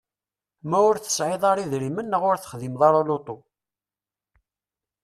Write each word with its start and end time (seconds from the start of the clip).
Ma 0.69 0.77
ur 0.89 0.95
tesɛiḍ 0.99 1.43
ara 1.51 1.63
idrimen 1.65 2.07
neɣ 2.09 2.23
ur 2.29 2.37
texdimeḍ 2.39 2.81
ara 2.87 3.07
lutu. 3.07 3.37